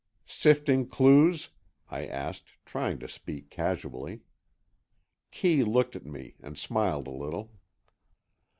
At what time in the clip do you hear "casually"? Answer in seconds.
3.51-4.21